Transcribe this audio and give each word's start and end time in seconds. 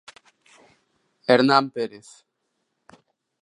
Hernán 1.29 1.65
Pérez. 1.75 2.07